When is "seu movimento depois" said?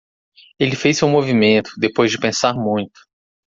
0.97-2.09